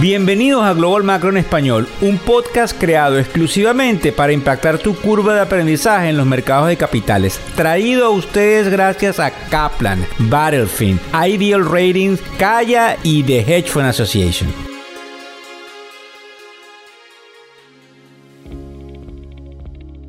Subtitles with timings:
[0.00, 5.40] Bienvenidos a Global Macro en Español, un podcast creado exclusivamente para impactar tu curva de
[5.40, 7.40] aprendizaje en los mercados de capitales.
[7.56, 14.48] Traído a ustedes gracias a Kaplan, Battlefield, Ideal Ratings, Kaya y The Hedge Fund Association.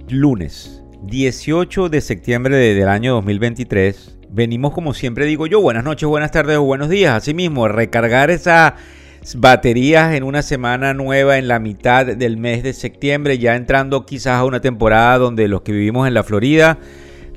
[0.07, 4.19] Lunes 18 de septiembre del año 2023.
[4.29, 7.15] Venimos como siempre digo yo, buenas noches, buenas tardes o buenos días.
[7.15, 8.75] Asimismo, recargar esa
[9.35, 14.39] baterías en una semana nueva en la mitad del mes de septiembre, ya entrando quizás
[14.39, 16.79] a una temporada donde los que vivimos en la Florida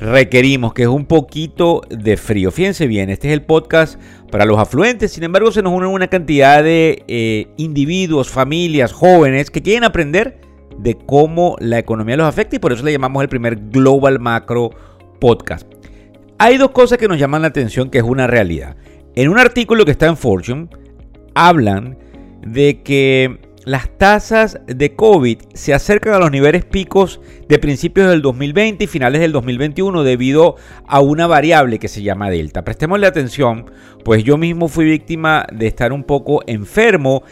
[0.02, 2.50] requerimos que es un poquito de frío.
[2.50, 4.00] Fíjense bien, este es el podcast
[4.30, 9.50] para los afluentes, sin embargo se nos unen una cantidad de eh, individuos, familias, jóvenes
[9.50, 10.40] que quieren aprender
[10.78, 14.70] de cómo la economía los afecta y por eso le llamamos el primer Global Macro
[15.20, 15.68] Podcast.
[16.38, 18.76] Hay dos cosas que nos llaman la atención que es una realidad.
[19.14, 20.68] En un artículo que está en Fortune,
[21.34, 21.98] hablan
[22.42, 28.20] de que las tasas de COVID se acercan a los niveles picos de principios del
[28.22, 30.56] 2020 y finales del 2021 debido
[30.86, 32.64] a una variable que se llama Delta.
[32.64, 33.66] Prestémosle atención,
[34.04, 37.22] pues yo mismo fui víctima de estar un poco enfermo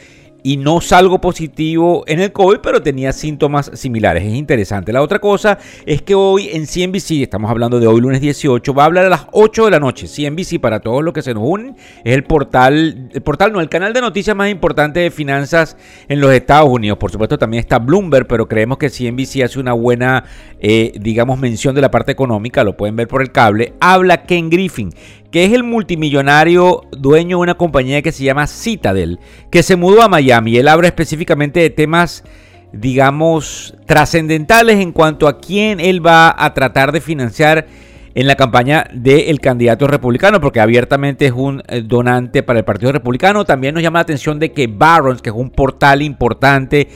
[0.42, 4.24] y no salgo positivo en el COVID, pero tenía síntomas similares.
[4.24, 4.92] Es interesante.
[4.92, 8.84] La otra cosa es que hoy en CNBC, estamos hablando de hoy lunes 18, va
[8.84, 10.06] a hablar a las 8 de la noche.
[10.06, 13.68] CNBC para todos los que se nos unen es el portal, el portal no, el
[13.68, 15.76] canal de noticias más importante de finanzas
[16.08, 16.98] en los Estados Unidos.
[16.98, 20.24] Por supuesto también está Bloomberg, pero creemos que CNBC hace una buena,
[20.60, 22.64] eh, digamos, mención de la parte económica.
[22.64, 23.74] Lo pueden ver por el cable.
[23.80, 24.90] Habla Ken Griffin
[25.30, 30.02] que es el multimillonario dueño de una compañía que se llama Citadel, que se mudó
[30.02, 30.56] a Miami.
[30.56, 32.24] Él habla específicamente de temas,
[32.72, 37.66] digamos, trascendentales en cuanto a quién él va a tratar de financiar
[38.14, 42.90] en la campaña del candidato republicano, porque abiertamente es un eh, donante para el Partido
[42.90, 43.44] Republicano.
[43.44, 46.88] También nos llama la atención de que Barron's, que es un portal importante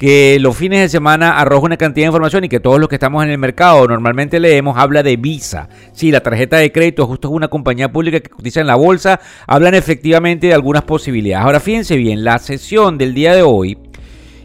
[0.00, 2.94] que los fines de semana arroja una cantidad de información y que todos los que
[2.94, 5.68] estamos en el mercado normalmente leemos, habla de Visa.
[5.92, 9.20] Sí, la tarjeta de crédito justo es una compañía pública que cotiza en la bolsa,
[9.46, 11.44] hablan efectivamente de algunas posibilidades.
[11.44, 13.76] Ahora fíjense bien, la sesión del día de hoy,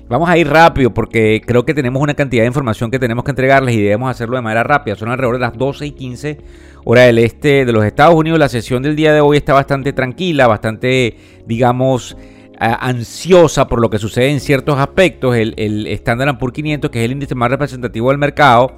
[0.10, 3.32] vamos a ir rápido porque creo que tenemos una cantidad de información que tenemos que
[3.32, 4.98] entregarles y debemos hacerlo de manera rápida.
[4.98, 6.38] Son alrededor de las 12 y 15
[6.84, 8.40] hora del este de los Estados Unidos.
[8.40, 11.16] La sesión del día de hoy está bastante tranquila, bastante,
[11.48, 12.18] digamos,
[12.60, 17.06] ansiosa por lo que sucede en ciertos aspectos, el, el Standard Poor's 500, que es
[17.06, 18.74] el índice más representativo del mercado,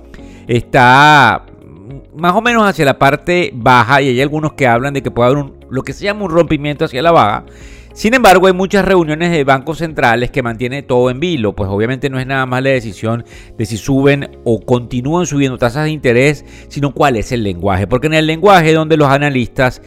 [0.48, 1.46] está
[2.16, 5.32] más o menos hacia la parte baja y hay algunos que hablan de que puede
[5.32, 7.46] haber lo que se llama un rompimiento hacia la baja.
[7.94, 12.12] Sin embargo, hay muchas reuniones de bancos centrales que mantienen todo en vilo, pues obviamente
[12.12, 13.26] no es nada más la decisión
[13.58, 18.06] de si suben o continúan subiendo tasas de interés, sino cuál es el lenguaje, porque
[18.06, 19.82] en el lenguaje donde los analistas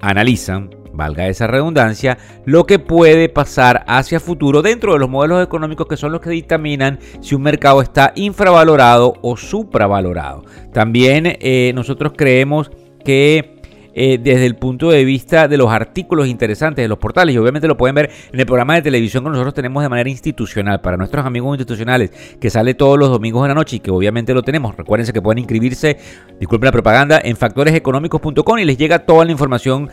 [0.00, 5.86] analizan valga esa redundancia, lo que puede pasar hacia futuro dentro de los modelos económicos
[5.86, 10.44] que son los que dictaminan si un mercado está infravalorado o supravalorado.
[10.74, 12.70] También eh, nosotros creemos
[13.02, 13.60] que
[13.92, 17.34] eh, desde el punto de vista de los artículos interesantes de los portales.
[17.34, 20.08] Y obviamente lo pueden ver en el programa de televisión que nosotros tenemos de manera
[20.08, 23.90] institucional para nuestros amigos institucionales, que sale todos los domingos de la noche y que
[23.90, 24.76] obviamente lo tenemos.
[24.76, 25.98] Recuérdense que pueden inscribirse,
[26.38, 29.90] disculpen la propaganda, en factoreseconómicos.com y les llega toda la información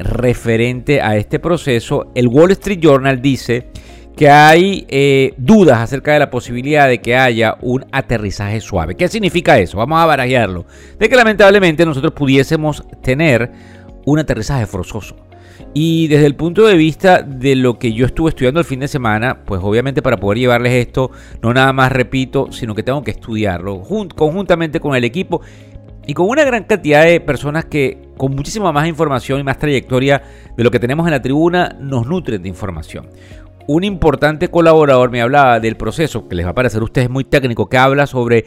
[0.00, 3.68] referente a este proceso, el Wall Street Journal dice
[4.16, 8.94] que hay eh, dudas acerca de la posibilidad de que haya un aterrizaje suave.
[8.94, 9.78] ¿Qué significa eso?
[9.78, 10.66] Vamos a barajearlo.
[10.98, 13.50] De que lamentablemente nosotros pudiésemos tener
[14.04, 15.16] un aterrizaje forzoso.
[15.72, 18.88] Y desde el punto de vista de lo que yo estuve estudiando el fin de
[18.88, 21.12] semana, pues obviamente para poder llevarles esto,
[21.42, 23.82] no nada más repito, sino que tengo que estudiarlo
[24.16, 25.42] conjuntamente con el equipo
[26.06, 30.22] y con una gran cantidad de personas que con muchísima más información y más trayectoria
[30.56, 33.08] de lo que tenemos en la tribuna nos nutren de información.
[33.66, 37.68] Un importante colaborador me hablaba del proceso, que les va a parecer ustedes muy técnico,
[37.68, 38.46] que habla sobre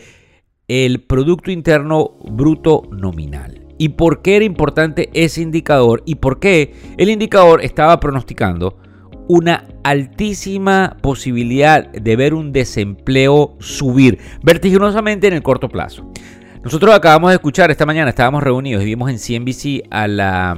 [0.67, 3.65] el Producto Interno Bruto Nominal.
[3.77, 8.77] Y por qué era importante ese indicador y por qué el indicador estaba pronosticando
[9.27, 16.11] una altísima posibilidad de ver un desempleo subir vertiginosamente en el corto plazo.
[16.63, 20.57] Nosotros acabamos de escuchar esta mañana, estábamos reunidos y vimos en CNBC a la,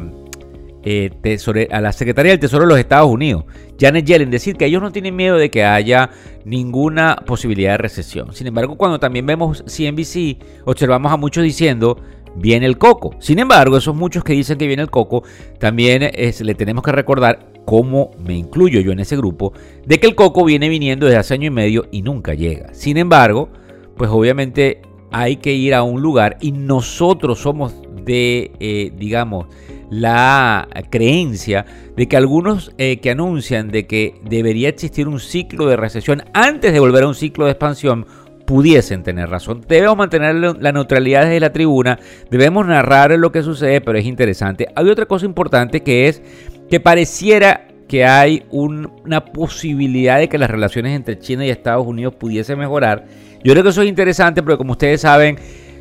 [0.83, 1.09] eh,
[1.39, 3.45] Secretaría del Tesoro de los Estados Unidos,
[3.79, 6.11] Janet Yellen, decir que ellos no tienen miedo de que haya
[6.43, 8.33] ninguna posibilidad de recesión.
[8.33, 11.99] Sin embargo, cuando también vemos CNBC, observamos a muchos diciendo
[12.35, 13.15] viene el coco.
[13.17, 15.23] Sin embargo, esos muchos que dicen que viene el coco,
[15.57, 19.53] también le tenemos que recordar, cómo me incluyo yo en ese grupo,
[19.87, 22.75] de que el coco viene viniendo desde hace año y medio y nunca llega.
[22.75, 23.49] Sin embargo,
[23.97, 24.81] pues obviamente
[25.17, 27.73] hay que ir a un lugar y nosotros somos
[28.03, 29.47] de, eh, digamos,
[29.89, 31.65] la creencia
[31.95, 36.73] de que algunos eh, que anuncian de que debería existir un ciclo de recesión antes
[36.73, 38.05] de volver a un ciclo de expansión
[38.45, 39.61] pudiesen tener razón.
[39.65, 41.97] Debemos mantener la neutralidad desde la tribuna,
[42.29, 44.67] debemos narrar lo que sucede, pero es interesante.
[44.75, 46.21] Hay otra cosa importante que es
[46.69, 52.15] que pareciera que hay una posibilidad de que las relaciones entre China y Estados Unidos
[52.15, 53.05] pudiesen mejorar.
[53.45, 55.37] Yo creo que eso es interesante porque como ustedes saben,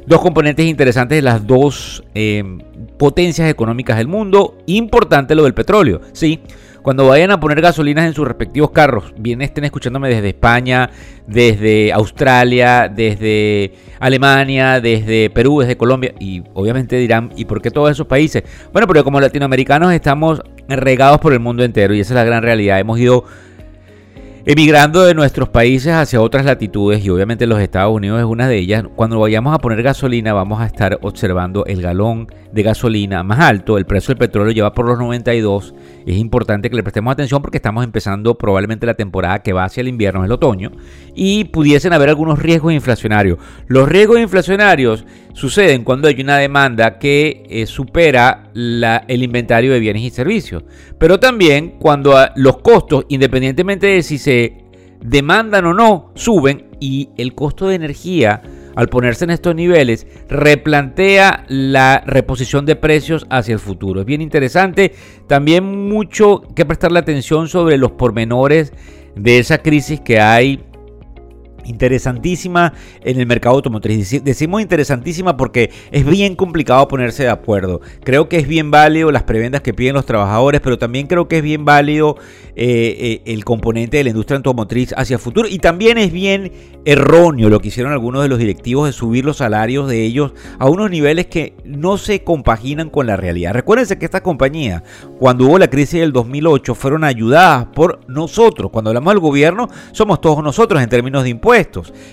[0.07, 2.45] dos componentes interesantes de las dos eh,
[2.99, 4.59] potencias económicas del mundo.
[4.67, 6.41] Importante lo del petróleo, sí.
[6.83, 10.91] Cuando vayan a poner gasolinas en sus respectivos carros, bien estén escuchándome desde España,
[11.27, 17.91] desde Australia, desde Alemania, desde Perú, desde Colombia, y obviamente dirán, ¿y por qué todos
[17.91, 18.43] esos países?
[18.75, 22.43] Bueno, porque como latinoamericanos estamos regados por el mundo entero y esa es la gran
[22.43, 22.79] realidad.
[22.79, 23.25] Hemos ido
[24.47, 28.59] emigrando de nuestros países hacia otras latitudes y obviamente los Estados Unidos es una de
[28.59, 28.85] ellas.
[28.95, 33.79] Cuando vayamos a poner gasolina vamos a estar observando el galón de gasolina más alto,
[33.79, 35.75] el precio del petróleo lleva por los 92.
[36.07, 39.81] Es importante que le prestemos atención porque estamos empezando probablemente la temporada que va hacia
[39.81, 40.73] el invierno, el otoño,
[41.15, 43.39] y pudiesen haber algunos riesgos inflacionarios.
[43.67, 50.03] Los riesgos inflacionarios suceden cuando hay una demanda que eh, supera el inventario de bienes
[50.03, 50.63] y servicios,
[50.99, 54.34] pero también cuando ah, los costos, independientemente de si se
[55.01, 58.43] demandan o no, suben y el costo de energía
[58.75, 64.01] al ponerse en estos niveles, replantea la reposición de precios hacia el futuro.
[64.01, 64.93] Es bien interesante.
[65.29, 68.73] También mucho que prestarle atención sobre los pormenores
[69.15, 70.61] de esa crisis que hay
[71.65, 72.73] interesantísima
[73.03, 74.23] en el mercado automotriz.
[74.23, 77.81] Decimos interesantísima porque es bien complicado ponerse de acuerdo.
[78.03, 81.39] Creo que es bien válido las prebendas que piden los trabajadores, pero también creo que
[81.39, 82.17] es bien válido
[82.57, 85.49] eh, eh, el componente de la industria automotriz hacia el futuro.
[85.49, 86.53] Y también es bien
[86.85, 90.69] erróneo lo que hicieron algunos de los directivos de subir los salarios de ellos a
[90.69, 93.55] unos niveles que no se compaginan con la realidad.
[93.55, 94.83] Recuérdense que estas compañías,
[95.19, 98.71] cuando hubo la crisis del 2008, fueron ayudadas por nosotros.
[98.71, 101.54] Cuando hablamos del gobierno, somos todos nosotros en términos de impuestos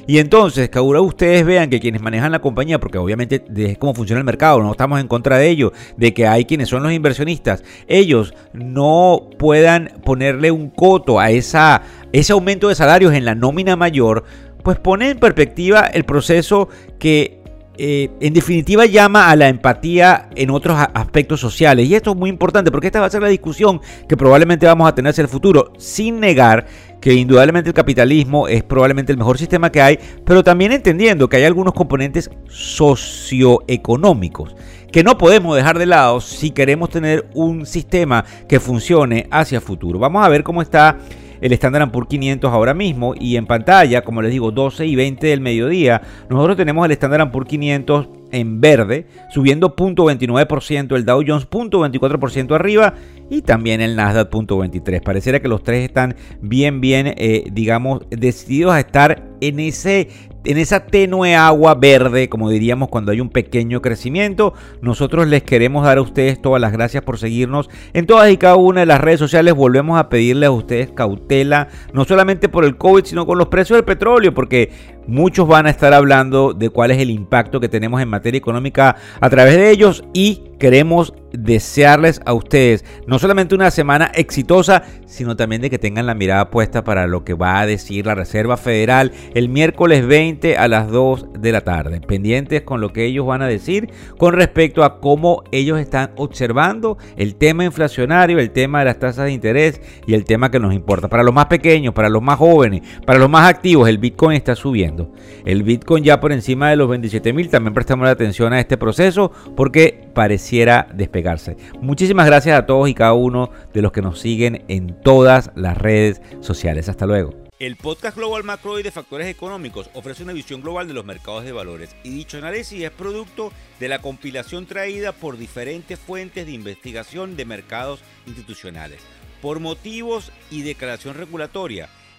[0.08, 3.94] y entonces, que ahora ustedes vean que quienes manejan la compañía, porque obviamente es cómo
[3.94, 6.92] funciona el mercado, no estamos en contra de ello, de que hay quienes son los
[6.92, 13.76] inversionistas, ellos no puedan ponerle un coto a ese aumento de salarios en la nómina
[13.76, 14.24] mayor,
[14.64, 17.41] pues pone en perspectiva el proceso que
[17.78, 21.88] eh, en definitiva llama a la empatía en otros aspectos sociales.
[21.88, 24.88] Y esto es muy importante porque esta va a ser la discusión que probablemente vamos
[24.88, 26.66] a tener hacia el futuro, sin negar
[27.00, 31.38] que indudablemente el capitalismo es probablemente el mejor sistema que hay, pero también entendiendo que
[31.38, 34.56] hay algunos componentes socioeconómicos
[34.92, 39.64] que no podemos dejar de lado si queremos tener un sistema que funcione hacia el
[39.64, 39.98] futuro.
[39.98, 40.98] Vamos a ver cómo está
[41.42, 45.28] el Standard Poor's 500 ahora mismo y en pantalla, como les digo, 12 y 20
[45.28, 51.50] del mediodía, nosotros tenemos el Standard Poor's 500 en verde, subiendo 0.29%, el Dow Jones
[51.50, 52.94] 0.24% arriba
[53.30, 55.02] y también el Nasdaq 0.23.
[55.02, 60.08] Pareciera que los tres están bien, bien, eh, digamos, decididos a estar en ese
[60.44, 64.54] en esa tenue agua verde, como diríamos cuando hay un pequeño crecimiento.
[64.82, 68.56] Nosotros les queremos dar a ustedes todas las gracias por seguirnos en todas y cada
[68.56, 69.54] una de las redes sociales.
[69.54, 73.78] Volvemos a pedirles a ustedes cautela, no solamente por el COVID, sino con los precios
[73.78, 74.72] del petróleo, porque
[75.12, 78.96] muchos van a estar hablando de cuál es el impacto que tenemos en materia económica
[79.20, 85.36] a través de ellos y queremos desearles a ustedes no solamente una semana exitosa, sino
[85.36, 88.58] también de que tengan la mirada puesta para lo que va a decir la Reserva
[88.58, 92.00] Federal el miércoles 20 a las 2 de la tarde.
[92.02, 96.98] Pendientes con lo que ellos van a decir con respecto a cómo ellos están observando
[97.18, 100.74] el tema inflacionario, el tema de las tasas de interés y el tema que nos
[100.74, 101.08] importa.
[101.08, 104.56] Para los más pequeños, para los más jóvenes, para los más activos, el Bitcoin está
[104.56, 105.01] subiendo.
[105.46, 109.32] El Bitcoin ya por encima de los 27 mil, también prestamos atención a este proceso
[109.56, 111.58] porque pareciera despegarse.
[111.82, 115.78] Muchísimas gracias a todos y cada uno de los que nos siguen en todas las
[115.78, 116.90] redes sociales.
[116.90, 117.42] Hasta luego.
[117.62, 121.44] El podcast Global Macro y de Factores Económicos ofrece una visión global de los mercados
[121.44, 126.54] de valores y dicho análisis es producto de la compilación traída por diferentes fuentes de
[126.54, 129.02] investigación de mercados institucionales.
[129.44, 131.88] Por motivos y declaración regulatoria,